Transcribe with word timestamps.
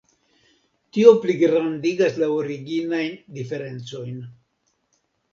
Tio 0.95 1.09
pligrandigas 1.25 2.17
la 2.23 2.29
originajn 2.37 3.11
diferencojn. 3.35 4.17